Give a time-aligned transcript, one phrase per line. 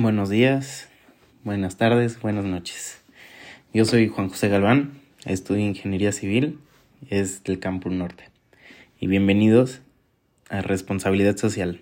[0.00, 0.88] Buenos días,
[1.42, 3.02] buenas tardes, buenas noches.
[3.74, 4.92] Yo soy Juan José Galván,
[5.24, 6.60] estudio Ingeniería Civil,
[7.10, 8.30] es del Campus Norte.
[9.00, 9.80] Y bienvenidos
[10.50, 11.80] a Responsabilidad Social,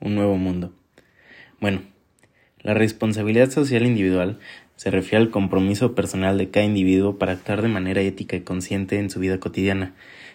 [0.00, 0.74] un nuevo mundo.
[1.62, 1.80] Bueno,
[2.60, 4.38] la responsabilidad social individual
[4.76, 8.98] se refiere al compromiso personal de cada individuo para actuar de manera ética y consciente
[8.98, 9.94] en su vida cotidiana,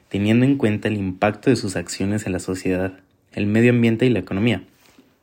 [0.10, 2.98] teniendo en cuenta el impacto de sus acciones en la sociedad,
[3.32, 4.64] el medio ambiente y la economía.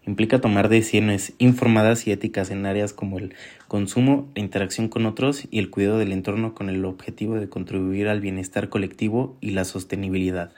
[0.05, 3.35] Implica tomar decisiones informadas y éticas en áreas como el
[3.68, 8.08] consumo, la interacción con otros y el cuidado del entorno con el objetivo de contribuir
[8.08, 10.53] al bienestar colectivo y la sostenibilidad.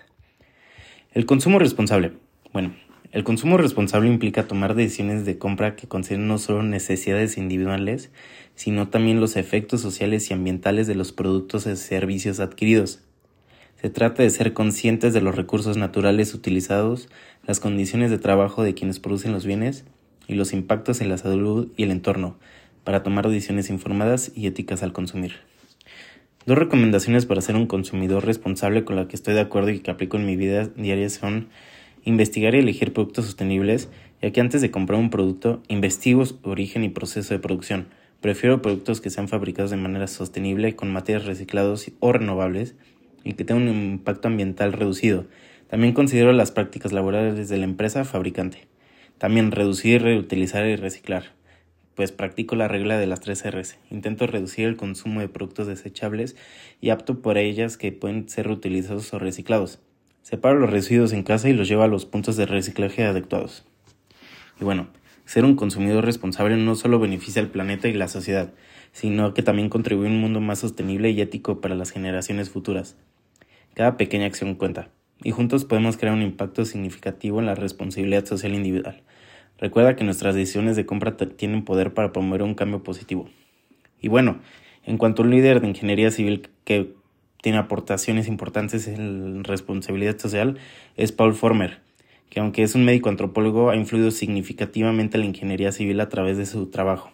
[1.13, 2.13] El consumo responsable.
[2.55, 2.75] Bueno,
[3.13, 8.11] el consumo responsable implica tomar decisiones de compra que consideren no solo necesidades individuales,
[8.57, 13.05] sino también los efectos sociales y ambientales de los productos y servicios adquiridos.
[13.85, 17.11] Se trata de ser conscientes de los recursos naturales utilizados,
[17.47, 19.85] las condiciones de trabajo de quienes producen los bienes
[20.27, 22.39] y los impactos en la salud y el entorno,
[22.83, 25.35] para tomar decisiones informadas y éticas al consumir.
[26.47, 29.91] Dos recomendaciones para ser un consumidor responsable con la que estoy de acuerdo y que
[29.91, 31.49] aplico en mi vida diaria son
[32.05, 33.91] investigar y elegir productos sostenibles,
[34.23, 37.89] ya que antes de comprar un producto investigo su origen y proceso de producción.
[38.23, 42.77] Prefiero productos que sean fabricados de manera sostenible con materiales reciclados o renovables
[43.25, 45.27] y que tengan un impacto ambiental reducido.
[45.69, 48.69] También considero las prácticas laborales de la empresa fabricante.
[49.19, 51.33] También reducir, reutilizar y reciclar.
[51.95, 53.79] Pues practico la regla de las tres R's.
[53.91, 56.37] Intento reducir el consumo de productos desechables
[56.81, 59.81] y apto por ellas que pueden ser reutilizados o reciclados.
[60.23, 63.65] Separo los residuos en casa y los llevo a los puntos de reciclaje adecuados.
[64.61, 64.89] Y bueno,
[65.25, 68.53] ser un consumidor responsable no solo beneficia al planeta y la sociedad,
[68.93, 72.97] sino que también contribuye a un mundo más sostenible y ético para las generaciones futuras.
[73.75, 74.89] Cada pequeña acción cuenta,
[75.25, 79.03] y juntos podemos crear un impacto significativo en la responsabilidad social individual.
[79.59, 83.29] Recuerda que nuestras decisiones de compra tienen poder para promover un cambio positivo.
[84.01, 84.39] Y bueno,
[84.85, 86.95] en cuanto a un líder de ingeniería civil que
[87.43, 90.57] tiene aportaciones importantes en responsabilidad social,
[90.97, 91.81] es Paul Former,
[92.31, 96.39] que aunque es un médico antropólogo, ha influido significativamente en la ingeniería civil a través
[96.39, 97.11] de su trabajo.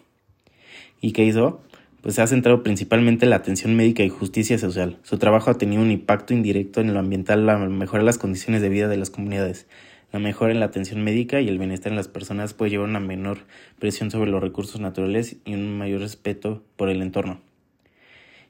[1.01, 1.61] ¿Y qué hizo?
[2.01, 4.97] Pues se ha centrado principalmente en la atención médica y justicia social.
[5.03, 8.61] Su trabajo ha tenido un impacto indirecto en lo ambiental, la mejora de las condiciones
[8.61, 9.67] de vida de las comunidades.
[10.11, 12.89] La mejora en la atención médica y el bienestar en las personas puede llevar a
[12.89, 13.45] una menor
[13.79, 17.39] presión sobre los recursos naturales y un mayor respeto por el entorno.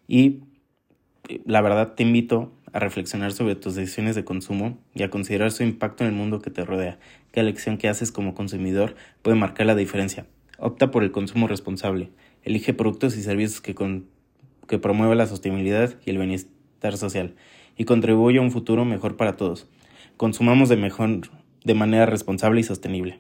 [0.08, 0.40] Y
[1.46, 5.64] la verdad te invito a reflexionar sobre tus decisiones de consumo y a considerar su
[5.64, 6.98] impacto en el mundo que te rodea.
[7.32, 10.26] Qué elección que haces como consumidor puede marcar la diferencia.
[10.58, 12.10] Opta por el consumo responsable.
[12.44, 13.76] Elige productos y servicios que,
[14.68, 17.36] que promuevan la sostenibilidad y el bienestar social
[17.78, 19.68] y contribuye a un futuro mejor para todos.
[20.18, 21.22] Consumamos de mejor
[21.64, 23.20] de manera responsable y sostenible.